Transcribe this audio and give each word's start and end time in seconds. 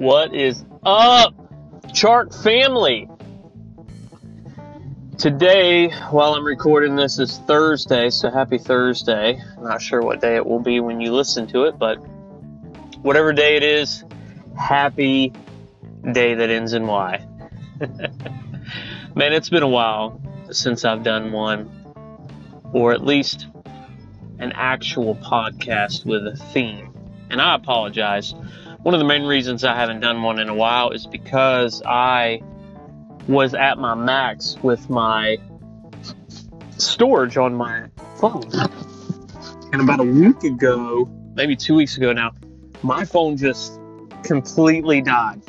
What 0.00 0.34
is 0.34 0.64
up, 0.82 1.34
Chart 1.92 2.34
family? 2.34 3.06
Today, 5.18 5.90
while 6.08 6.32
I'm 6.32 6.46
recording 6.46 6.96
this, 6.96 7.18
is 7.18 7.36
Thursday, 7.40 8.08
so 8.08 8.30
happy 8.30 8.56
Thursday. 8.56 9.42
Not 9.60 9.82
sure 9.82 10.00
what 10.00 10.22
day 10.22 10.36
it 10.36 10.46
will 10.46 10.58
be 10.58 10.80
when 10.80 11.02
you 11.02 11.12
listen 11.12 11.46
to 11.48 11.64
it, 11.64 11.78
but 11.78 11.96
whatever 13.02 13.34
day 13.34 13.58
it 13.58 13.62
is, 13.62 14.02
happy 14.58 15.34
day 16.12 16.32
that 16.32 16.48
ends 16.48 16.72
in 16.72 16.86
Y. 16.86 17.22
Man, 19.14 19.34
it's 19.34 19.50
been 19.50 19.62
a 19.62 19.68
while 19.68 20.18
since 20.50 20.86
I've 20.86 21.02
done 21.02 21.30
one, 21.30 21.70
or 22.72 22.94
at 22.94 23.04
least 23.04 23.48
an 24.38 24.52
actual 24.52 25.16
podcast 25.16 26.06
with 26.06 26.26
a 26.26 26.36
theme. 26.36 26.90
And 27.28 27.38
I 27.38 27.54
apologize 27.54 28.34
one 28.82 28.94
of 28.94 28.98
the 28.98 29.06
main 29.06 29.24
reasons 29.24 29.64
I 29.64 29.74
haven't 29.74 30.00
done 30.00 30.22
one 30.22 30.38
in 30.38 30.48
a 30.48 30.54
while 30.54 30.90
is 30.90 31.06
because 31.06 31.82
I 31.84 32.40
was 33.28 33.54
at 33.54 33.78
my 33.78 33.94
max 33.94 34.56
with 34.62 34.88
my 34.88 35.36
storage 36.78 37.36
on 37.36 37.54
my 37.54 37.88
phone. 38.18 38.50
And 39.72 39.82
about 39.82 40.00
a 40.00 40.04
week 40.04 40.42
ago, 40.44 41.08
maybe 41.34 41.56
two 41.56 41.74
weeks 41.74 41.96
ago 41.96 42.12
now, 42.12 42.32
my 42.82 43.04
phone 43.04 43.36
just 43.36 43.78
completely 44.24 45.02
died. 45.02 45.42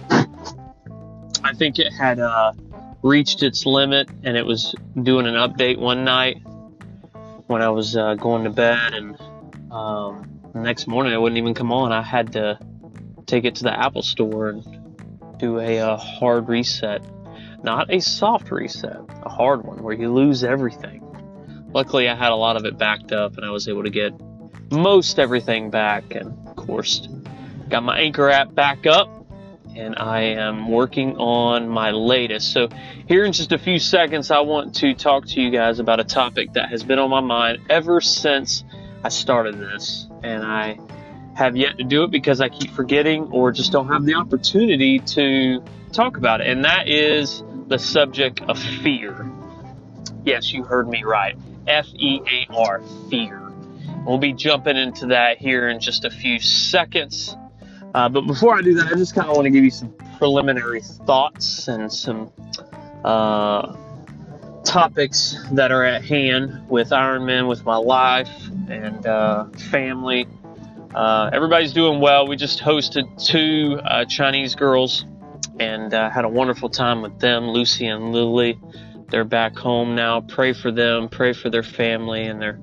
I 1.44 1.54
think 1.54 1.80
it 1.80 1.92
had 1.92 2.20
uh, 2.20 2.54
reached 3.02 3.44
its 3.44 3.66
limit 3.66 4.10
and 4.24 4.36
it 4.36 4.46
was 4.46 4.76
doing 5.02 5.26
an 5.26 5.36
update 5.36 5.80
one 5.80 6.04
night 6.04 6.42
when 7.48 7.62
I 7.62 7.70
was 7.70 7.96
uh, 7.98 8.16
going 8.16 8.46
to 8.46 8.50
bed, 8.50 8.94
and 8.94 9.20
um, 9.72 10.40
the 10.54 10.60
next 10.62 10.88
morning 10.88 11.12
it 11.12 11.18
wouldn't 11.18 11.38
even 11.38 11.54
come 11.54 11.72
on. 11.72 11.92
I 11.92 12.02
had 12.02 12.32
to 12.34 12.58
take 13.32 13.46
it 13.46 13.56
to 13.56 13.64
the 13.64 13.80
Apple 13.80 14.04
Store 14.04 14.50
and 14.50 15.40
do 15.40 15.58
a, 15.58 15.78
a 15.78 15.94
uh, 15.94 15.98
hard 15.98 16.50
reset. 16.50 17.02
Not 17.64 17.94
a 17.94 18.02
soft 18.02 18.52
reset, 18.52 19.00
a 19.24 19.30
hard 19.30 19.64
one 19.64 19.82
where 19.82 19.94
you 19.94 20.12
lose 20.12 20.44
everything. 20.44 21.00
Luckily, 21.74 22.10
I 22.10 22.16
had 22.16 22.32
a 22.32 22.36
lot 22.36 22.58
of 22.58 22.66
it 22.66 22.78
backed 22.78 23.14
up 23.14 23.38
and 23.38 23.46
I 23.46 23.52
was 23.52 23.70
able 23.70 23.84
to 23.84 23.90
get 23.90 24.14
most 24.70 25.18
everything 25.18 25.70
back. 25.70 26.14
And 26.14 26.48
of 26.48 26.56
course, 26.58 27.08
got 27.70 27.84
my 27.84 28.00
Anchor 28.00 28.30
app 28.30 28.54
back 28.54 28.86
up 28.86 29.08
and 29.76 29.96
I 29.98 30.22
am 30.22 30.70
working 30.70 31.16
on 31.16 31.70
my 31.70 31.92
latest. 31.92 32.52
So, 32.52 32.68
here 33.08 33.24
in 33.24 33.32
just 33.32 33.54
a 33.54 33.58
few 33.58 33.80
seconds, 33.80 34.30
I 34.30 34.42
want 34.42 34.76
to 34.76 34.94
talk 34.94 35.28
to 35.28 35.42
you 35.42 35.50
guys 35.50 35.80
about 35.80 36.02
a 36.02 36.04
topic 36.04 36.54
that 36.54 36.68
has 36.70 36.84
been 36.84 37.00
on 37.00 37.10
my 37.10 37.22
mind 37.22 37.60
ever 37.70 38.02
since 38.02 38.66
I 39.04 39.10
started 39.10 39.58
this. 39.58 40.08
And 40.24 40.44
I 40.44 40.78
have 41.36 41.56
yet 41.56 41.78
to 41.78 41.84
do 41.84 42.04
it 42.04 42.12
because 42.12 42.42
I 42.42 42.50
keep 42.50 42.72
forgetting 42.72 43.24
or 43.32 43.52
just 43.52 43.72
don't 43.72 43.88
have 43.88 44.06
the 44.06 44.16
opportunity 44.16 45.00
to 45.00 45.64
talk 45.92 46.18
about 46.18 46.42
it. 46.42 46.48
And 46.48 46.66
that 46.66 46.88
is 46.88 47.44
the 47.68 47.80
subject 47.80 48.42
of 48.42 48.60
fear. 48.60 49.30
Yes, 50.26 50.52
you 50.52 50.64
heard 50.64 50.88
me 50.88 51.04
right. 51.04 51.38
F 51.68 51.88
E 51.96 52.22
A 52.30 52.54
R, 52.54 52.82
fear. 53.10 53.42
We'll 54.06 54.18
be 54.18 54.34
jumping 54.34 54.78
into 54.78 55.08
that 55.08 55.38
here 55.38 55.70
in 55.70 55.80
just 55.80 56.06
a 56.06 56.10
few 56.10 56.40
seconds. 56.40 57.36
Uh, 57.94 58.10
but 58.10 58.22
before 58.22 58.58
I 58.58 58.62
do 58.62 58.74
that, 58.76 58.88
I 58.88 58.96
just 58.96 59.14
kind 59.16 59.30
of 59.30 59.36
want 59.36 59.46
to 59.46 59.52
give 59.52 59.64
you 59.64 59.70
some 59.72 59.94
preliminary 60.18 60.82
thoughts 60.82 61.68
and 61.68 61.92
some 61.92 62.32
uh, 63.04 63.76
topics 64.64 65.38
that 65.52 65.72
are 65.72 65.84
at 65.84 66.04
hand 66.04 66.70
with 66.70 66.90
Ironman, 66.90 67.48
with 67.48 67.66
my 67.66 67.78
life 67.78 68.32
and 68.70 69.06
uh, 69.06 69.46
family 69.70 70.28
uh, 70.94 71.30
everybody's 71.32 71.74
doing 71.74 72.00
well. 72.00 72.28
We 72.28 72.36
just 72.36 72.60
hosted 72.60 73.24
two 73.24 73.80
uh, 73.84 74.06
Chinese 74.06 74.56
girls 74.56 75.06
and 75.60 75.94
uh, 75.94 76.10
had 76.10 76.26
a 76.26 76.30
wonderful 76.30 76.70
time 76.70 77.02
with 77.02 77.20
them, 77.20 77.50
Lucy 77.50 77.88
and 77.88 78.12
Lily. 78.12 78.60
They're 79.10 79.24
back 79.24 79.58
home 79.58 79.96
now. 79.96 80.22
Pray 80.22 80.54
for 80.54 80.72
them, 80.72 81.10
pray 81.10 81.34
for 81.34 81.50
their 81.50 81.64
family 81.64 82.24
and 82.24 82.42
their 82.42 82.60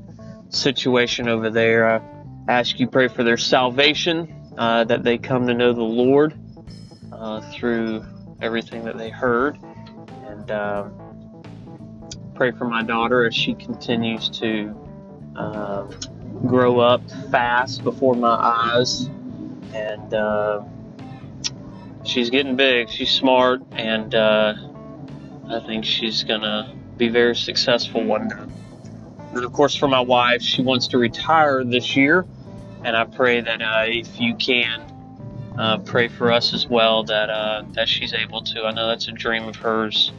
situation 0.48 1.28
over 1.28 1.50
there. 1.50 1.88
I 1.88 2.00
ask 2.48 2.78
you 2.80 2.88
pray 2.88 3.08
for 3.08 3.22
their 3.22 3.36
salvation, 3.36 4.34
uh, 4.56 4.84
that 4.84 5.04
they 5.04 5.18
come 5.18 5.46
to 5.46 5.54
know 5.54 5.72
the 5.72 5.82
Lord 5.82 6.34
uh, 7.12 7.40
through 7.52 8.04
everything 8.40 8.84
that 8.84 8.96
they 8.98 9.10
heard. 9.10 9.58
And 10.26 10.50
uh, 10.50 10.88
pray 12.34 12.52
for 12.52 12.66
my 12.66 12.82
daughter 12.82 13.26
as 13.26 13.34
she 13.34 13.54
continues 13.54 14.28
to 14.40 14.74
grow 16.46 16.80
up 16.80 17.02
fast 17.30 17.84
before 17.84 18.14
my 18.14 18.28
eyes, 18.28 19.08
and 19.74 20.14
uh, 20.14 20.62
she's 22.04 22.30
getting 22.30 22.56
big. 22.56 22.88
She's 22.88 23.10
smart, 23.10 23.62
and 23.72 24.14
uh, 24.14 24.54
I 25.48 25.60
think 25.60 25.84
she's 25.84 26.24
gonna 26.24 26.74
be 26.96 27.08
very 27.08 27.36
successful 27.36 28.04
one 28.04 28.28
day. 28.28 28.36
And 29.34 29.44
of 29.44 29.52
course, 29.52 29.74
for 29.74 29.88
my 29.88 30.00
wife, 30.00 30.42
she 30.42 30.62
wants 30.62 30.88
to 30.88 30.98
retire 30.98 31.62
this 31.64 31.96
year, 31.96 32.26
and 32.84 32.96
I 32.96 33.04
pray 33.04 33.40
that 33.40 33.62
uh, 33.62 33.84
if 33.86 34.20
you 34.20 34.34
can. 34.34 34.94
Uh, 35.58 35.76
pray 35.78 36.06
for 36.06 36.30
us 36.30 36.54
as 36.54 36.68
well 36.68 37.02
that 37.02 37.28
uh, 37.28 37.64
that 37.72 37.88
she's 37.88 38.14
able 38.14 38.40
to. 38.40 38.62
I 38.62 38.70
know 38.70 38.86
that's 38.86 39.08
a 39.08 39.12
dream 39.12 39.42
of 39.42 39.56
hers. 39.56 40.12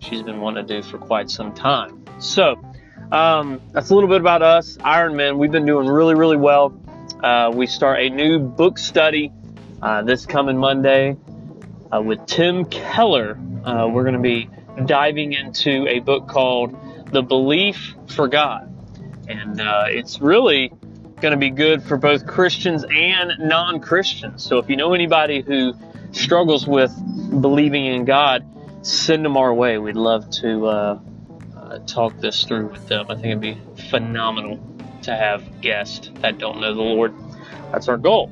She's 0.00 0.20
been 0.20 0.42
wanting 0.42 0.66
to 0.66 0.82
do 0.82 0.86
for 0.86 0.98
quite 0.98 1.30
some 1.30 1.54
time. 1.54 2.04
So, 2.18 2.62
um, 3.12 3.60
that's 3.72 3.90
a 3.90 3.94
little 3.94 4.08
bit 4.08 4.20
about 4.20 4.42
us, 4.42 4.76
Ironman. 4.78 5.38
We've 5.38 5.52
been 5.52 5.66
doing 5.66 5.86
really, 5.86 6.14
really 6.14 6.36
well. 6.36 6.80
Uh, 7.22 7.50
we 7.54 7.66
start 7.66 8.00
a 8.00 8.10
new 8.10 8.38
book 8.38 8.78
study 8.78 9.32
uh, 9.82 10.02
this 10.02 10.26
coming 10.26 10.56
Monday 10.56 11.16
uh, 11.92 12.00
with 12.00 12.24
Tim 12.26 12.64
Keller. 12.64 13.38
Uh, 13.64 13.88
we're 13.88 14.02
going 14.02 14.14
to 14.14 14.20
be 14.20 14.48
diving 14.86 15.32
into 15.32 15.86
a 15.88 16.00
book 16.00 16.26
called 16.26 16.74
The 17.12 17.22
Belief 17.22 17.94
for 18.08 18.28
God. 18.28 18.70
And 19.28 19.60
uh, 19.60 19.84
it's 19.88 20.20
really 20.20 20.72
going 21.20 21.32
to 21.32 21.38
be 21.38 21.50
good 21.50 21.82
for 21.82 21.96
both 21.96 22.26
Christians 22.26 22.84
and 22.84 23.32
non 23.38 23.80
Christians. 23.80 24.42
So 24.42 24.58
if 24.58 24.68
you 24.68 24.76
know 24.76 24.94
anybody 24.94 25.42
who 25.42 25.74
struggles 26.12 26.66
with 26.66 26.92
believing 27.40 27.86
in 27.86 28.04
God, 28.04 28.44
send 28.82 29.24
them 29.24 29.36
our 29.36 29.52
way. 29.52 29.78
We'd 29.78 29.96
love 29.96 30.30
to 30.40 31.00
uh, 31.74 31.78
talk 31.86 32.18
this 32.20 32.44
through 32.44 32.68
with 32.68 32.88
them. 32.88 33.06
I 33.08 33.14
think 33.14 33.26
it'd 33.26 33.40
be 33.40 33.58
phenomenal 33.90 34.58
to 35.02 35.14
have 35.14 35.60
guests 35.60 36.10
that 36.20 36.38
don't 36.38 36.60
know 36.60 36.74
the 36.74 36.80
Lord. 36.80 37.14
That's 37.72 37.88
our 37.88 37.96
goal. 37.96 38.30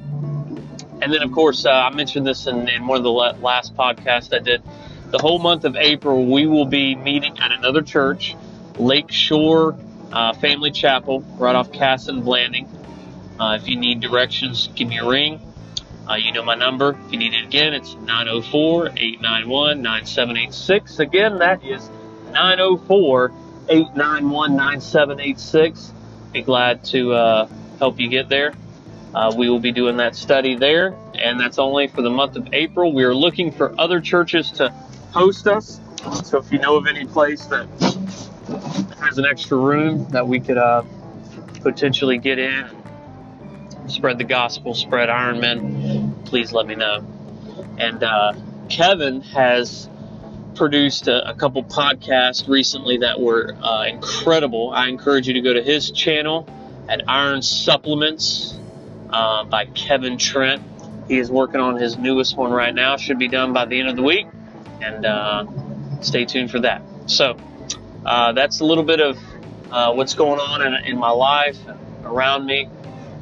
And 1.02 1.12
then, 1.12 1.22
of 1.22 1.32
course, 1.32 1.66
uh, 1.66 1.70
I 1.70 1.90
mentioned 1.90 2.26
this 2.26 2.46
in, 2.46 2.68
in, 2.68 2.86
one 2.86 2.98
of 2.98 3.04
the 3.04 3.10
last 3.10 3.74
podcasts 3.76 4.32
I 4.32 4.38
did. 4.38 4.62
The 5.10 5.18
whole 5.18 5.38
month 5.38 5.64
of 5.64 5.76
April, 5.76 6.26
we 6.26 6.46
will 6.46 6.64
be 6.64 6.94
meeting 6.94 7.38
at 7.40 7.50
another 7.50 7.82
church, 7.82 8.36
Lakeshore 8.78 9.76
uh, 10.12 10.32
Family 10.34 10.70
Chapel, 10.70 11.20
right 11.38 11.56
off 11.56 11.72
Cass 11.72 12.08
and 12.08 12.24
Blanding. 12.24 12.68
Uh, 13.38 13.58
if 13.60 13.68
you 13.68 13.76
need 13.76 14.00
directions, 14.00 14.68
give 14.74 14.88
me 14.88 14.98
a 14.98 15.06
ring. 15.06 15.40
Uh, 16.08 16.14
you 16.14 16.32
know 16.32 16.44
my 16.44 16.54
number. 16.54 16.96
If 17.06 17.12
you 17.12 17.18
need 17.18 17.34
it 17.34 17.44
again, 17.44 17.74
it's 17.74 17.94
904 17.94 18.88
891 18.88 19.82
9786. 19.82 20.98
Again, 20.98 21.38
that 21.38 21.64
is 21.64 21.88
904 22.32 23.32
891 23.68 24.56
9786. 24.56 25.92
Be 26.32 26.42
glad 26.42 26.84
to 26.86 27.12
uh, 27.12 27.48
help 27.78 28.00
you 28.00 28.08
get 28.08 28.28
there. 28.28 28.54
Uh, 29.14 29.34
we 29.36 29.50
will 29.50 29.60
be 29.60 29.72
doing 29.72 29.98
that 29.98 30.16
study 30.16 30.54
there, 30.56 30.96
and 31.14 31.38
that's 31.38 31.58
only 31.58 31.86
for 31.86 32.00
the 32.00 32.10
month 32.10 32.36
of 32.36 32.48
April. 32.52 32.92
We 32.92 33.04
are 33.04 33.14
looking 33.14 33.52
for 33.52 33.78
other 33.78 34.00
churches 34.00 34.50
to 34.52 34.70
host 35.12 35.46
us. 35.46 35.80
So 36.24 36.38
if 36.38 36.50
you 36.50 36.58
know 36.58 36.76
of 36.76 36.86
any 36.86 37.04
place 37.04 37.44
that 37.46 37.66
has 38.98 39.18
an 39.18 39.26
extra 39.26 39.58
room 39.58 40.08
that 40.10 40.26
we 40.26 40.40
could 40.40 40.56
uh, 40.56 40.82
potentially 41.60 42.18
get 42.18 42.38
in, 42.38 42.68
spread 43.86 44.18
the 44.18 44.24
gospel, 44.24 44.74
spread 44.74 45.10
Ironman, 45.10 46.24
please 46.24 46.52
let 46.52 46.66
me 46.66 46.74
know. 46.74 47.06
And 47.78 48.02
uh, 48.02 48.32
Kevin 48.68 49.20
has 49.20 49.88
produced 50.54 51.08
a, 51.08 51.30
a 51.30 51.34
couple 51.34 51.62
podcasts 51.64 52.48
recently 52.48 52.98
that 52.98 53.20
were 53.20 53.54
uh, 53.62 53.84
incredible. 53.84 54.70
I 54.70 54.88
encourage 54.88 55.26
you 55.26 55.34
to 55.34 55.40
go 55.40 55.52
to 55.52 55.62
his 55.62 55.90
channel 55.90 56.48
at 56.88 57.02
Iron 57.08 57.42
Supplements 57.42 58.58
uh, 59.10 59.44
by 59.44 59.66
Kevin 59.66 60.18
Trent. 60.18 60.62
He 61.08 61.18
is 61.18 61.30
working 61.30 61.60
on 61.60 61.76
his 61.76 61.96
newest 61.98 62.36
one 62.36 62.52
right 62.52 62.74
now. 62.74 62.96
Should 62.96 63.18
be 63.18 63.28
done 63.28 63.52
by 63.52 63.66
the 63.66 63.80
end 63.80 63.88
of 63.88 63.96
the 63.96 64.02
week, 64.02 64.26
and 64.80 65.04
uh, 65.04 65.46
stay 66.00 66.24
tuned 66.24 66.50
for 66.50 66.60
that. 66.60 66.82
So 67.06 67.36
uh, 68.04 68.32
that's 68.32 68.60
a 68.60 68.64
little 68.64 68.84
bit 68.84 69.00
of 69.00 69.18
uh, 69.70 69.92
what's 69.92 70.14
going 70.14 70.38
on 70.38 70.62
in, 70.62 70.74
in, 70.84 70.98
my 70.98 71.10
life 71.10 71.58
around 72.04 72.46
me, 72.46 72.68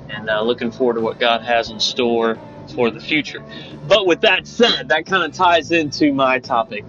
and 0.08 0.28
uh, 0.28 0.42
looking 0.42 0.70
forward 0.70 0.94
to 0.94 1.00
what 1.00 1.18
God 1.18 1.42
has 1.42 1.70
in 1.70 1.80
store 1.80 2.38
for 2.74 2.90
the 2.90 3.00
future. 3.00 3.42
But 3.88 4.06
with 4.06 4.20
that 4.22 4.46
said, 4.46 4.88
that 4.88 5.06
kind 5.06 5.24
of 5.24 5.32
ties 5.32 5.70
into 5.70 6.12
my 6.12 6.38
topic 6.38 6.84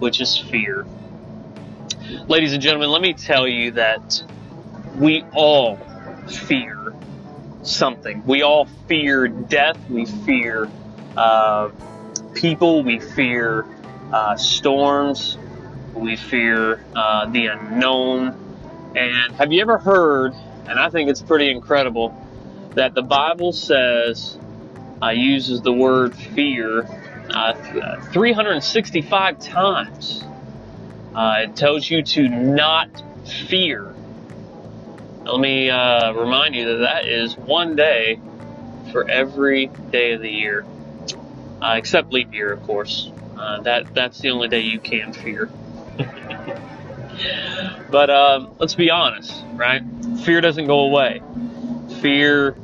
which 0.00 0.20
is 0.20 0.36
fear. 0.36 0.86
Ladies 2.26 2.52
and 2.52 2.62
gentlemen, 2.62 2.90
let 2.90 3.02
me 3.02 3.12
tell 3.12 3.46
you 3.46 3.72
that 3.72 4.22
we 4.96 5.22
all 5.32 5.78
fear 6.26 6.94
something. 7.62 8.22
We 8.26 8.42
all 8.42 8.66
fear 8.88 9.28
death. 9.28 9.78
We 9.88 10.06
fear 10.06 10.68
uh, 11.16 11.70
people, 12.34 12.82
we 12.82 12.98
fear 12.98 13.66
uh, 14.12 14.36
storms, 14.36 15.38
we 15.94 16.16
fear 16.16 16.84
uh, 16.94 17.26
the 17.26 17.46
unknown. 17.46 18.92
And 18.96 19.34
have 19.36 19.52
you 19.52 19.60
ever 19.60 19.78
heard, 19.78 20.34
and 20.66 20.78
I 20.78 20.90
think 20.90 21.10
it's 21.10 21.22
pretty 21.22 21.50
incredible, 21.50 22.14
that 22.74 22.94
the 22.94 23.02
Bible 23.02 23.52
says, 23.52 24.38
uh, 25.02 25.10
uses 25.10 25.62
the 25.62 25.72
word 25.72 26.14
fear 26.14 26.82
uh, 27.32 28.00
365 28.12 29.38
times. 29.38 30.24
Uh, 31.14 31.40
it 31.44 31.56
tells 31.56 31.88
you 31.90 32.02
to 32.02 32.28
not 32.28 32.88
fear. 33.48 33.94
Let 35.24 35.40
me 35.40 35.70
uh, 35.70 36.12
remind 36.12 36.54
you 36.54 36.66
that 36.66 36.78
that 36.78 37.06
is 37.06 37.36
one 37.36 37.76
day 37.76 38.20
for 38.92 39.08
every 39.08 39.66
day 39.66 40.12
of 40.12 40.20
the 40.20 40.30
year, 40.30 40.64
uh, 41.60 41.74
except 41.76 42.12
leap 42.12 42.32
year, 42.32 42.52
of 42.52 42.62
course. 42.62 43.12
Uh, 43.36 43.60
that 43.62 43.94
that's 43.94 44.20
the 44.20 44.30
only 44.30 44.48
day 44.48 44.60
you 44.60 44.78
can 44.78 45.12
fear. 45.12 45.50
but 47.90 48.10
um, 48.10 48.54
let's 48.58 48.74
be 48.74 48.90
honest, 48.90 49.44
right? 49.54 49.82
Fear 50.24 50.40
doesn't 50.40 50.66
go 50.66 50.80
away. 50.80 51.22
Fear, 52.00 52.56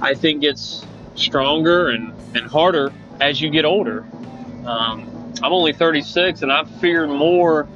I 0.00 0.14
think, 0.14 0.42
gets 0.42 0.84
stronger 1.14 1.88
and, 1.88 2.12
and 2.34 2.46
harder 2.46 2.92
as 3.20 3.40
you 3.40 3.50
get 3.50 3.64
older. 3.64 4.04
Um, 4.66 5.32
I'm 5.42 5.52
only 5.52 5.72
36 5.72 6.42
and 6.42 6.52
I 6.52 6.64
fear 6.64 7.06
more 7.06 7.68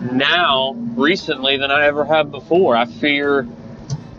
now 0.00 0.74
recently 0.94 1.56
than 1.56 1.70
I 1.70 1.86
ever 1.86 2.04
have 2.04 2.30
before. 2.30 2.76
I 2.76 2.86
fear 2.86 3.46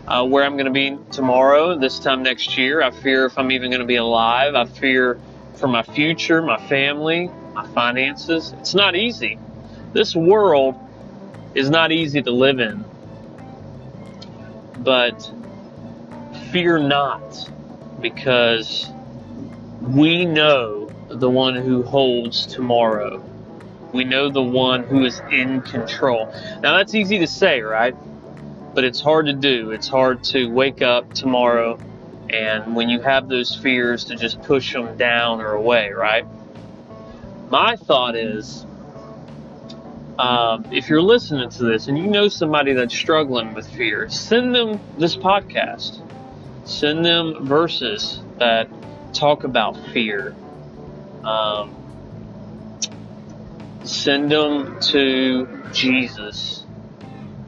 uh, 0.06 0.24
where 0.24 0.44
I'm 0.44 0.54
going 0.54 0.66
to 0.66 0.70
be 0.72 0.98
tomorrow, 1.12 1.78
this 1.78 1.98
time 1.98 2.22
next 2.22 2.56
year. 2.56 2.82
I 2.82 2.90
fear 2.90 3.26
if 3.26 3.38
I'm 3.38 3.50
even 3.50 3.70
going 3.70 3.80
to 3.80 3.86
be 3.86 3.96
alive. 3.96 4.54
I 4.54 4.64
fear 4.64 5.20
for 5.54 5.68
my 5.68 5.82
future, 5.82 6.40
my 6.40 6.58
family, 6.68 7.30
my 7.54 7.66
finances. 7.68 8.54
It's 8.58 8.74
not 8.74 8.96
easy. 8.96 9.38
This 9.92 10.14
world 10.14 10.76
is 11.54 11.70
not 11.70 11.92
easy 11.92 12.22
to 12.22 12.30
live 12.30 12.60
in. 12.60 12.84
But 14.78 15.30
fear 16.52 16.78
not, 16.78 17.50
because 18.00 18.90
we 19.94 20.24
know 20.24 20.90
the 21.08 21.30
one 21.30 21.54
who 21.54 21.82
holds 21.82 22.46
tomorrow. 22.46 23.22
We 23.92 24.04
know 24.04 24.30
the 24.30 24.42
one 24.42 24.82
who 24.82 25.04
is 25.04 25.20
in 25.30 25.62
control. 25.62 26.32
Now, 26.62 26.76
that's 26.76 26.94
easy 26.94 27.18
to 27.20 27.26
say, 27.26 27.60
right? 27.62 27.96
But 28.74 28.84
it's 28.84 29.00
hard 29.00 29.26
to 29.26 29.32
do. 29.32 29.70
It's 29.70 29.88
hard 29.88 30.22
to 30.24 30.46
wake 30.50 30.82
up 30.82 31.14
tomorrow 31.14 31.78
and 32.30 32.74
when 32.74 32.88
you 32.88 33.00
have 33.00 33.28
those 33.28 33.54
fears 33.54 34.04
to 34.04 34.16
just 34.16 34.42
push 34.42 34.72
them 34.72 34.96
down 34.96 35.40
or 35.40 35.52
away, 35.52 35.90
right? 35.90 36.26
My 37.50 37.76
thought 37.76 38.16
is 38.16 38.66
um, 40.18 40.66
if 40.72 40.88
you're 40.88 41.02
listening 41.02 41.48
to 41.48 41.64
this 41.64 41.88
and 41.88 41.96
you 41.96 42.06
know 42.06 42.28
somebody 42.28 42.74
that's 42.74 42.94
struggling 42.94 43.54
with 43.54 43.66
fear, 43.68 44.08
send 44.10 44.54
them 44.54 44.78
this 44.98 45.16
podcast. 45.16 46.04
Send 46.64 47.04
them 47.04 47.46
verses 47.46 48.20
that 48.38 48.68
talk 49.12 49.44
about 49.44 49.76
fear. 49.92 50.34
Um, 51.24 51.74
send 53.84 54.30
them 54.30 54.80
to 54.80 55.62
Jesus. 55.72 56.64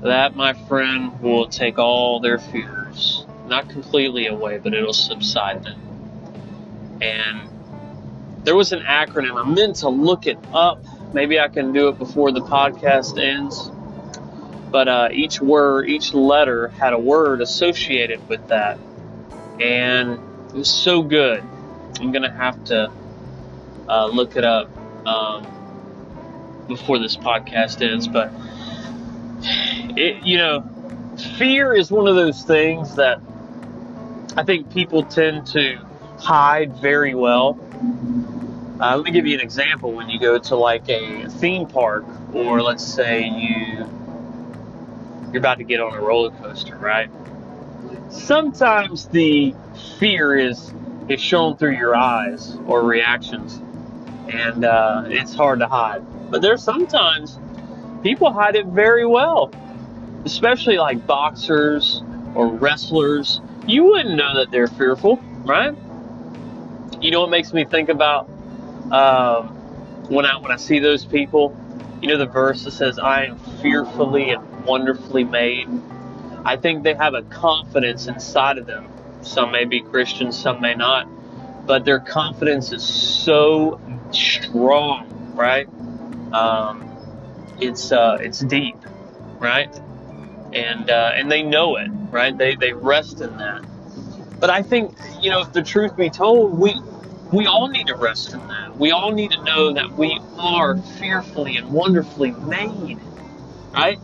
That, 0.03 0.35
my 0.35 0.55
friend, 0.55 1.21
will 1.21 1.47
take 1.49 1.79
all 1.79 2.21
their 2.21 2.39
fears. 2.39 3.27
Not 3.47 3.69
completely 3.69 4.27
away, 4.27 4.59
but 4.59 4.75
it'll 4.75 4.93
subside 4.93 5.65
them. 5.65 6.99
And 7.03 7.49
there 8.45 8.57
was 8.57 8.73
an 8.73 8.81
acronym. 8.81 9.39
I 9.39 9.49
meant 9.49 9.77
to 9.77 9.89
look 9.89 10.27
it 10.27 10.39
up. 10.53 10.83
Maybe 11.13 11.39
I 11.39 11.49
can 11.49 11.73
do 11.73 11.89
it 11.89 11.99
before 11.99 12.33
the 12.33 12.41
podcast 12.41 13.23
ends. 13.23 13.71
But 14.71 14.89
uh, 14.89 15.09
each 15.13 15.41
word, 15.41 15.89
each 15.89 16.15
letter 16.15 16.69
had 16.69 16.93
a 16.93 16.99
word 16.99 17.41
associated 17.41 18.27
with 18.29 18.49
that. 18.49 18.79
And 19.61 20.19
it 20.51 20.57
was 20.57 20.69
so 20.69 21.03
good. 21.03 21.43
I'm 22.01 22.13
to 22.13 22.31
have 22.31 22.63
to 22.67 22.93
uh, 23.89 24.07
look 24.07 24.37
it 24.37 24.45
up 24.45 24.71
um, 25.07 25.47
before 26.67 26.99
this 26.99 27.17
podcast 27.17 27.83
ends. 27.83 28.09
But, 28.09 28.33
it, 29.97 30.25
you 30.25 30.39
know, 30.39 30.69
fear 31.39 31.75
is 31.75 31.91
one 31.91 32.07
of 32.07 32.17
those 32.17 32.43
things 32.43 32.97
that 32.97 33.21
I 34.37 34.45
think 34.45 34.73
people 34.73 35.05
tend 35.05 35.47
to 35.49 35.79
hide 36.19 36.77
very 36.77 37.15
well. 37.15 37.59
Uh, 38.81 38.97
let 38.97 39.05
me 39.05 39.11
give 39.11 39.27
you 39.27 39.35
an 39.35 39.41
example. 39.41 39.93
When 39.93 40.09
you 40.09 40.19
go 40.19 40.39
to 40.39 40.57
like 40.57 40.89
a 40.89 41.29
theme 41.29 41.67
park, 41.67 42.05
or 42.33 42.63
let's 42.63 42.85
say 42.85 43.25
you 43.29 43.87
you're 45.33 45.39
about 45.39 45.59
to 45.59 45.65
get 45.65 45.81
on 45.81 45.95
a 45.95 46.01
roller 46.01 46.31
coaster, 46.31 46.77
right? 46.77 47.11
Sometimes 48.11 49.07
the 49.07 49.55
fear 49.99 50.37
is 50.37 50.75
is 51.09 51.21
shown 51.21 51.57
through 51.57 51.77
your 51.77 51.95
eyes 51.95 52.57
or 52.67 52.83
reactions, 52.83 53.61
and 54.29 54.65
uh, 54.65 55.05
it's 55.07 55.35
hard 55.35 55.61
to 55.61 55.67
hide. 55.67 56.03
But 56.31 56.43
there's 56.43 56.63
sometimes 56.63 57.39
people 58.03 58.33
hide 58.33 58.57
it 58.57 58.67
very 58.67 59.07
well, 59.07 59.53
especially 60.25 60.77
like 60.77 61.07
boxers 61.07 62.03
or 62.35 62.49
wrestlers. 62.49 63.41
You 63.67 63.85
wouldn't 63.85 64.17
know 64.17 64.37
that 64.37 64.51
they're 64.51 64.67
fearful, 64.67 65.21
right? 65.45 65.75
You 67.01 67.11
know 67.13 67.21
what 67.21 67.31
makes 67.31 67.53
me 67.53 67.65
think 67.65 67.89
about 67.89 68.29
um, 68.91 69.49
when 70.09 70.27
I 70.27 70.37
when 70.39 70.51
I 70.51 70.57
see 70.57 70.81
those 70.81 71.05
people? 71.05 71.57
You 72.03 72.09
know 72.09 72.19
the 72.19 72.27
verse 72.27 72.65
that 72.65 72.73
says, 72.73 72.99
"I 72.99 73.27
am 73.27 73.39
fearfully 73.63 74.31
and 74.31 74.65
wonderfully 74.65 75.25
made." 75.25 75.69
I 76.45 76.57
think 76.57 76.83
they 76.85 76.95
have 76.95 77.15
a 77.15 77.23
confidence 77.23 78.07
inside 78.07 78.59
of 78.59 78.67
them. 78.67 78.89
Some 79.23 79.53
may 79.53 79.65
be 79.65 79.81
Christians, 79.81 80.39
some 80.39 80.61
may 80.61 80.75
not, 80.75 81.07
but 81.67 81.85
their 81.85 82.01
confidence 82.01 82.73
is 82.73 82.83
so 82.83 83.81
strong, 84.11 85.33
right? 85.35 85.69
Um, 86.33 86.91
it's 87.61 87.93
uh, 87.93 88.19
it's 88.21 88.41
deep, 88.41 88.77
right? 89.39 89.73
And 90.53 90.91
uh, 90.91 91.13
and 91.15 91.31
they 91.31 91.43
know 91.43 91.77
it, 91.77 91.89
right? 92.11 92.37
They 92.37 92.57
they 92.57 92.73
rest 92.73 93.21
in 93.21 93.37
that. 93.37 93.63
But 94.41 94.51
I 94.51 94.63
think 94.63 94.97
you 95.21 95.31
know, 95.31 95.41
if 95.41 95.53
the 95.53 95.63
truth 95.63 95.97
be 95.97 96.11
told, 96.11 96.59
we 96.59 96.75
we 97.33 97.47
all 97.47 97.69
need 97.69 97.89
to 97.89 97.97
rest 97.97 98.33
in 98.33 98.41
that. 98.49 98.77
We 98.77 98.91
all 98.91 99.13
need 99.13 99.33
to 99.33 99.45
know 99.45 99.73
that 99.75 99.93
we 99.93 100.19
are 100.39 100.79
fearfully 100.79 101.57
and 101.57 101.71
wonderfully 101.71 102.33
made, 102.33 102.99
right? 103.73 103.99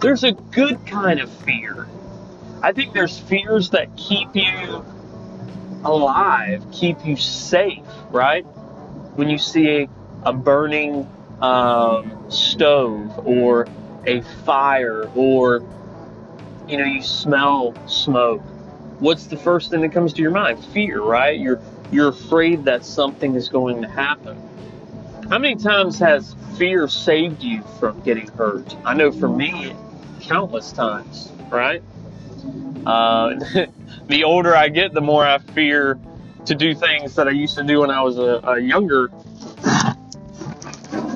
There's 0.00 0.24
a 0.24 0.32
good 0.32 0.86
kind 0.86 1.20
of 1.20 1.30
fear. 1.30 1.86
I 2.62 2.72
think 2.72 2.94
there's 2.94 3.18
fears 3.18 3.70
that 3.70 3.94
keep 3.96 4.28
you 4.34 4.84
alive, 5.84 6.64
keep 6.72 7.04
you 7.04 7.16
safe, 7.16 7.84
right? 8.10 8.44
When 9.16 9.28
you 9.28 9.36
see 9.36 9.82
a, 9.82 9.88
a 10.24 10.32
burning 10.32 11.06
um, 11.42 12.30
stove 12.30 13.26
or 13.26 13.68
a 14.06 14.22
fire 14.44 15.10
or, 15.14 15.62
you 16.66 16.78
know, 16.78 16.84
you 16.84 17.02
smell 17.02 17.74
smoke, 17.86 18.40
what's 19.00 19.26
the 19.26 19.36
first 19.36 19.70
thing 19.70 19.82
that 19.82 19.92
comes 19.92 20.14
to 20.14 20.22
your 20.22 20.30
mind? 20.30 20.64
Fear, 20.66 21.02
right? 21.02 21.38
You're 21.38 21.60
you're 21.92 22.08
afraid 22.08 22.64
that 22.66 22.84
something 22.84 23.34
is 23.34 23.48
going 23.48 23.82
to 23.82 23.88
happen. 23.88 24.40
How 25.28 25.38
many 25.38 25.56
times 25.56 25.98
has 25.98 26.36
fear 26.56 26.88
saved 26.88 27.42
you 27.42 27.62
from 27.78 28.00
getting 28.00 28.28
hurt? 28.28 28.76
I 28.84 28.94
know 28.94 29.10
for 29.10 29.28
me, 29.28 29.74
countless 30.30 30.70
times, 30.70 31.32
right? 31.50 31.82
Uh, 32.86 33.34
the 34.06 34.22
older 34.24 34.54
I 34.54 34.68
get, 34.68 34.94
the 34.94 35.00
more 35.00 35.26
I 35.26 35.38
fear 35.38 35.98
to 36.46 36.54
do 36.54 36.72
things 36.72 37.16
that 37.16 37.26
I 37.26 37.32
used 37.32 37.56
to 37.56 37.64
do 37.64 37.80
when 37.80 37.90
I 37.90 38.00
was 38.00 38.16
a, 38.16 38.40
a 38.44 38.60
younger, 38.60 39.10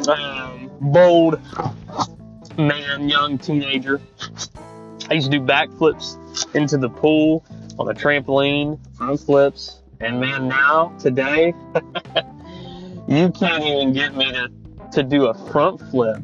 um, 0.08 0.68
bold 0.80 1.40
man, 2.58 3.08
young 3.08 3.38
teenager. 3.38 4.00
I 5.08 5.14
used 5.14 5.30
to 5.30 5.38
do 5.38 5.44
backflips 5.44 6.52
into 6.56 6.76
the 6.76 6.90
pool 6.90 7.44
on 7.78 7.86
the 7.86 7.94
trampoline, 7.94 8.80
front 8.96 9.20
flips, 9.20 9.80
and 10.00 10.18
man, 10.18 10.48
now 10.48 10.88
today, 10.98 11.54
you 13.08 13.30
can't 13.30 13.62
even 13.62 13.92
get 13.92 14.16
me 14.16 14.32
to 14.32 14.50
to 14.92 15.02
do 15.02 15.26
a 15.26 15.34
front 15.52 15.80
flip, 15.90 16.18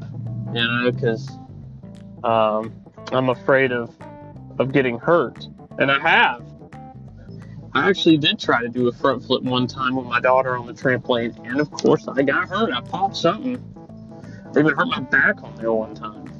you 0.52 0.62
know, 0.62 0.90
because 0.90 1.28
um, 2.22 2.79
I'm 3.12 3.28
afraid 3.28 3.72
of 3.72 3.94
of 4.58 4.72
getting 4.72 4.98
hurt, 4.98 5.46
and 5.78 5.90
I 5.90 5.98
have. 5.98 6.44
I 7.72 7.88
actually 7.88 8.18
did 8.18 8.38
try 8.38 8.62
to 8.62 8.68
do 8.68 8.88
a 8.88 8.92
front 8.92 9.24
flip 9.24 9.42
one 9.42 9.66
time 9.66 9.94
with 9.94 10.06
my 10.06 10.20
daughter 10.20 10.56
on 10.56 10.66
the 10.66 10.72
trampoline, 10.72 11.38
and 11.48 11.60
of 11.60 11.70
course 11.70 12.06
I 12.08 12.22
got 12.22 12.48
hurt. 12.48 12.72
I 12.72 12.80
popped 12.80 13.16
something. 13.16 13.56
I 14.54 14.58
even 14.58 14.74
hurt 14.74 14.88
my 14.88 15.00
back 15.00 15.42
on 15.42 15.54
there 15.56 15.72
one 15.72 15.94
time. 15.94 16.30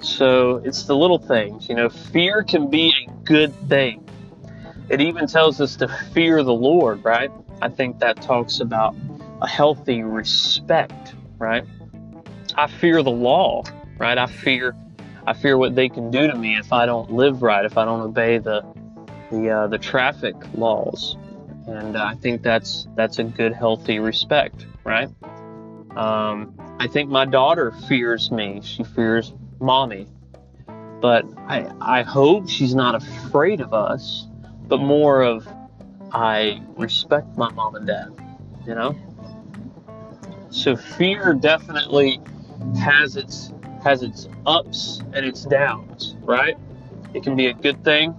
So 0.00 0.56
it's 0.64 0.84
the 0.84 0.96
little 0.96 1.18
things, 1.18 1.68
you 1.68 1.74
know. 1.74 1.88
Fear 1.88 2.44
can 2.44 2.70
be 2.70 2.92
a 3.06 3.10
good 3.24 3.52
thing. 3.68 4.08
It 4.88 5.00
even 5.00 5.26
tells 5.26 5.60
us 5.60 5.76
to 5.76 5.88
fear 6.12 6.42
the 6.44 6.54
Lord, 6.54 7.04
right? 7.04 7.30
I 7.60 7.68
think 7.68 7.98
that 7.98 8.22
talks 8.22 8.60
about 8.60 8.94
a 9.42 9.48
healthy 9.48 10.02
respect, 10.02 11.14
right? 11.38 11.64
I 12.54 12.68
fear 12.68 13.02
the 13.02 13.10
law, 13.10 13.64
right? 13.98 14.16
I 14.16 14.26
fear 14.26 14.76
I 15.26 15.32
fear 15.32 15.58
what 15.58 15.74
they 15.74 15.88
can 15.88 16.10
do 16.10 16.26
to 16.28 16.34
me 16.36 16.56
if 16.56 16.72
I 16.72 16.86
don't 16.86 17.10
live 17.10 17.42
right, 17.42 17.64
if 17.64 17.76
I 17.76 17.84
don't 17.84 18.00
obey 18.00 18.38
the 18.38 18.64
the 19.30 19.50
uh, 19.50 19.66
the 19.66 19.78
traffic 19.78 20.36
laws, 20.54 21.16
and 21.66 21.96
I 21.96 22.14
think 22.14 22.42
that's 22.42 22.86
that's 22.94 23.18
a 23.18 23.24
good, 23.24 23.52
healthy 23.52 23.98
respect, 23.98 24.66
right? 24.84 25.08
Um, 25.96 26.54
I 26.78 26.86
think 26.86 27.10
my 27.10 27.24
daughter 27.24 27.72
fears 27.88 28.30
me. 28.30 28.60
She 28.62 28.84
fears 28.84 29.34
mommy, 29.58 30.06
but 31.00 31.24
I 31.48 31.72
I 31.80 32.02
hope 32.02 32.48
she's 32.48 32.74
not 32.74 32.94
afraid 32.94 33.60
of 33.60 33.74
us, 33.74 34.28
but 34.68 34.78
more 34.78 35.22
of 35.22 35.48
I 36.12 36.62
respect 36.76 37.36
my 37.36 37.50
mom 37.50 37.74
and 37.74 37.86
dad, 37.86 38.14
you 38.64 38.76
know. 38.76 38.96
So 40.50 40.76
fear 40.76 41.34
definitely 41.34 42.20
has 42.78 43.16
its 43.16 43.52
has 43.86 44.02
its 44.02 44.28
ups 44.46 45.00
and 45.12 45.24
its 45.24 45.44
downs, 45.44 46.16
right? 46.22 46.58
It 47.14 47.22
can 47.22 47.36
be 47.36 47.46
a 47.46 47.52
good 47.52 47.84
thing, 47.84 48.16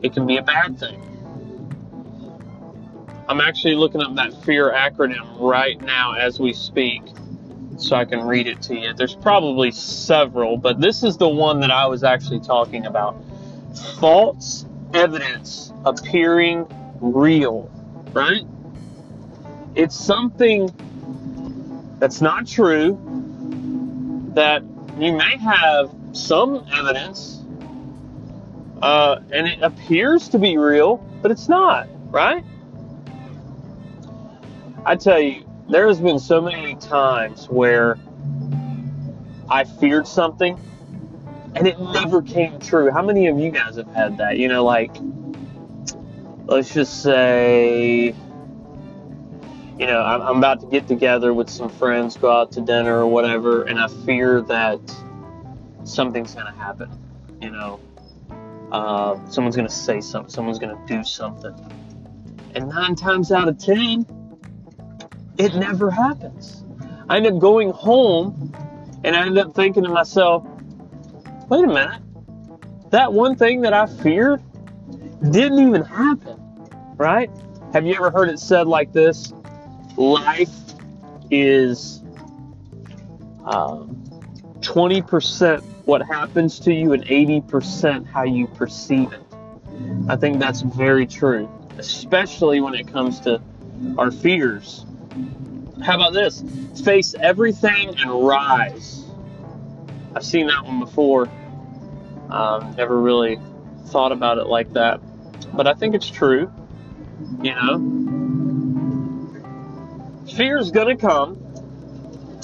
it 0.00 0.14
can 0.14 0.26
be 0.26 0.38
a 0.38 0.42
bad 0.42 0.78
thing. 0.78 0.98
I'm 3.28 3.42
actually 3.42 3.74
looking 3.74 4.00
up 4.00 4.14
that 4.14 4.32
fear 4.42 4.72
acronym 4.72 5.38
right 5.38 5.78
now 5.82 6.14
as 6.14 6.40
we 6.40 6.54
speak 6.54 7.02
so 7.76 7.94
I 7.94 8.06
can 8.06 8.26
read 8.26 8.46
it 8.46 8.62
to 8.62 8.74
you. 8.74 8.94
There's 8.94 9.14
probably 9.14 9.70
several, 9.70 10.56
but 10.56 10.80
this 10.80 11.02
is 11.02 11.18
the 11.18 11.28
one 11.28 11.60
that 11.60 11.70
I 11.70 11.86
was 11.86 12.04
actually 12.04 12.40
talking 12.40 12.86
about. 12.86 13.22
False 14.00 14.64
evidence 14.94 15.74
appearing 15.84 16.66
real, 17.02 17.70
right? 18.14 18.46
It's 19.74 19.94
something 19.94 20.70
that's 21.98 22.22
not 22.22 22.46
true, 22.46 22.98
that 24.34 24.62
you 24.98 25.12
may 25.12 25.36
have 25.38 25.94
some 26.12 26.66
evidence, 26.72 27.42
uh, 28.82 29.20
and 29.32 29.46
it 29.46 29.60
appears 29.62 30.28
to 30.30 30.38
be 30.38 30.56
real, 30.58 30.96
but 31.22 31.30
it's 31.30 31.48
not, 31.48 31.88
right? 32.10 32.44
I 34.84 34.96
tell 34.96 35.20
you, 35.20 35.44
there 35.68 35.86
has 35.86 36.00
been 36.00 36.18
so 36.18 36.40
many 36.40 36.74
times 36.74 37.48
where 37.48 37.98
I 39.48 39.64
feared 39.64 40.06
something 40.06 40.58
and 41.54 41.66
it 41.66 41.78
never 41.78 42.22
came 42.22 42.58
true. 42.58 42.90
How 42.90 43.02
many 43.02 43.26
of 43.26 43.38
you 43.38 43.50
guys 43.50 43.76
have 43.76 43.92
had 43.94 44.16
that? 44.18 44.38
You 44.38 44.48
know, 44.48 44.64
like, 44.64 44.96
let's 46.46 46.72
just 46.72 47.02
say, 47.02 48.14
you 49.78 49.86
know, 49.86 50.02
I'm, 50.02 50.20
I'm 50.22 50.38
about 50.38 50.60
to 50.60 50.66
get 50.66 50.86
together 50.86 51.32
with 51.32 51.48
some 51.48 51.68
friends, 51.68 52.16
go 52.16 52.30
out 52.30 52.52
to 52.52 52.60
dinner 52.60 52.98
or 52.98 53.06
whatever, 53.06 53.64
and 53.64 53.80
I 53.80 53.88
fear 54.04 54.40
that 54.42 54.80
something's 55.84 56.34
going 56.34 56.46
to 56.46 56.52
happen. 56.52 56.90
You 57.40 57.50
know, 57.50 57.80
uh, 58.70 59.18
someone's 59.28 59.56
going 59.56 59.68
to 59.68 59.74
say 59.74 60.00
something, 60.00 60.30
someone's 60.30 60.58
going 60.58 60.76
to 60.76 60.86
do 60.86 61.02
something. 61.02 61.54
And 62.54 62.68
nine 62.68 62.94
times 62.94 63.32
out 63.32 63.48
of 63.48 63.58
ten, 63.58 64.06
it 65.38 65.54
never 65.54 65.90
happens. 65.90 66.64
I 67.08 67.16
end 67.16 67.26
up 67.26 67.38
going 67.38 67.70
home 67.70 68.52
and 69.04 69.16
I 69.16 69.26
end 69.26 69.38
up 69.38 69.54
thinking 69.54 69.82
to 69.84 69.88
myself, 69.88 70.46
wait 71.48 71.64
a 71.64 71.66
minute, 71.66 72.00
that 72.90 73.12
one 73.12 73.36
thing 73.36 73.62
that 73.62 73.72
I 73.72 73.86
feared 73.86 74.42
didn't 75.30 75.66
even 75.66 75.82
happen, 75.82 76.40
right? 76.96 77.30
Have 77.72 77.86
you 77.86 77.94
ever 77.94 78.10
heard 78.10 78.28
it 78.28 78.38
said 78.38 78.66
like 78.66 78.92
this? 78.92 79.32
Life 79.96 80.50
is 81.30 82.02
um, 83.44 84.02
20% 84.60 85.62
what 85.84 86.02
happens 86.02 86.60
to 86.60 86.72
you 86.72 86.92
and 86.92 87.04
80% 87.04 88.06
how 88.06 88.22
you 88.22 88.46
perceive 88.46 89.12
it. 89.12 89.20
I 90.08 90.16
think 90.16 90.38
that's 90.38 90.60
very 90.62 91.06
true, 91.06 91.50
especially 91.78 92.60
when 92.60 92.74
it 92.74 92.86
comes 92.86 93.20
to 93.20 93.42
our 93.98 94.10
fears 94.10 94.84
how 95.82 95.96
about 95.96 96.12
this? 96.12 96.42
Face 96.84 97.14
everything 97.14 97.98
and 97.98 98.26
rise. 98.26 99.04
I've 100.14 100.24
seen 100.24 100.46
that 100.46 100.64
one 100.64 100.80
before. 100.80 101.28
Um, 102.30 102.74
never 102.76 102.98
really 102.98 103.38
thought 103.86 104.12
about 104.12 104.38
it 104.38 104.46
like 104.46 104.72
that, 104.72 105.00
but 105.54 105.66
I 105.66 105.74
think 105.74 105.94
it's 105.94 106.08
true. 106.08 106.52
You 107.42 107.54
know, 107.54 107.78
fear 110.32 110.58
is 110.58 110.70
gonna 110.70 110.96
come. 110.96 111.38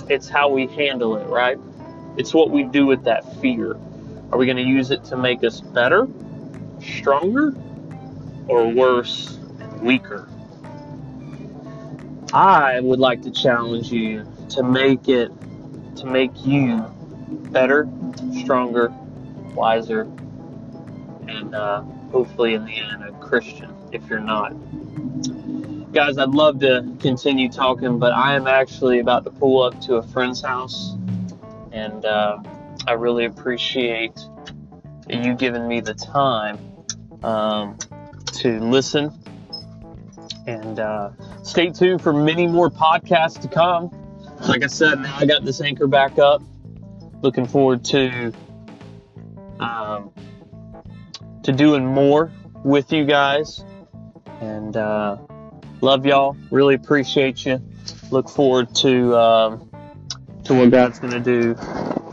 It's 0.09 0.29
how 0.29 0.49
we 0.49 0.67
handle 0.67 1.17
it, 1.17 1.27
right? 1.27 1.59
It's 2.17 2.35
what 2.35 2.51
we 2.51 2.65
do 2.65 2.87
with 2.87 3.05
that 3.05 3.41
fear. 3.41 3.77
Are 4.31 4.39
we 4.39 4.47
to 4.57 4.63
use 4.63 4.91
it 4.91 5.05
to 5.05 5.17
make 5.17 5.45
us 5.45 5.61
better, 5.61 6.07
stronger, 6.81 7.55
or 8.47 8.69
worse, 8.69 9.39
weaker? 9.81 10.29
I 12.33 12.81
would 12.81 12.99
like 12.99 13.23
to 13.23 13.31
challenge 13.31 13.91
you 13.91 14.27
to 14.51 14.63
make 14.63 15.09
it, 15.09 15.31
to 15.97 16.07
make 16.07 16.45
you 16.45 16.85
better, 17.51 17.89
stronger, 18.43 18.93
wiser, 19.55 20.03
and 21.27 21.55
uh, 21.55 21.83
hopefully 22.13 22.55
in 22.55 22.65
the 22.65 22.77
end 22.77 23.03
a 23.03 23.13
Christian 23.13 23.75
if 23.93 24.09
you're 24.09 24.21
not. 24.21 24.53
Guys, 25.93 26.19
I'd 26.19 26.31
love 26.31 26.61
to 26.61 26.87
continue 27.01 27.49
talking, 27.49 27.99
but 27.99 28.13
I 28.13 28.35
am 28.35 28.47
actually 28.47 28.99
about 28.99 29.25
to 29.25 29.31
pull 29.31 29.63
up 29.63 29.81
to 29.83 29.97
a 29.97 30.03
friend's 30.03 30.43
house, 30.43 30.95
and 31.73 32.05
uh, 32.05 32.39
I 32.87 32.93
really 32.93 33.25
appreciate 33.25 34.21
you 35.09 35.35
giving 35.35 35.67
me 35.67 35.81
the 35.81 35.95
time 35.95 36.59
um, 37.23 37.79
to 38.35 38.61
listen 38.61 39.19
and 40.47 40.79
uh, 40.79 41.11
stay 41.43 41.71
tuned 41.71 42.03
for 42.03 42.13
many 42.13 42.47
more 42.47 42.69
podcasts 42.69 43.41
to 43.41 43.49
come. 43.49 43.91
Like 44.47 44.63
I 44.63 44.67
said, 44.67 45.01
now 45.01 45.17
I 45.17 45.25
got 45.25 45.45
this 45.45 45.63
anchor 45.63 45.87
back 45.87 46.19
up. 46.19 46.43
Looking 47.23 47.47
forward 47.47 47.83
to 47.87 48.33
um, 49.59 50.13
to 51.45 51.53
doing 51.53 51.87
more 51.87 52.31
with 52.63 52.93
you 52.93 53.07
guys, 53.07 53.65
and 54.41 54.77
uh, 54.77 55.17
love 55.81 56.07
y'all. 56.07 56.37
Really 56.51 56.75
appreciate 56.75 57.45
you. 57.45 57.61
Look 58.11 58.29
forward 58.29 58.75
to 58.77 59.17
um, 59.17 59.71
to 60.45 60.55
what 60.55 60.71
God's 60.71 60.99
going 60.99 61.13
to 61.13 61.21
do 61.21 61.55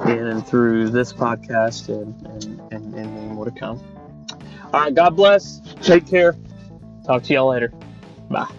in 0.05 0.27
and 0.27 0.45
through 0.45 0.89
this 0.89 1.13
podcast 1.13 1.89
and, 1.89 2.43
and, 2.43 2.73
and, 2.73 2.93
and 2.95 3.31
more 3.31 3.45
to 3.45 3.51
come. 3.51 3.81
All 4.73 4.81
right, 4.81 4.93
God 4.93 5.15
bless. 5.15 5.61
Take 5.81 6.07
care. 6.07 6.35
Talk 7.05 7.23
to 7.23 7.33
y'all 7.33 7.49
later. 7.49 7.71
Bye. 8.29 8.51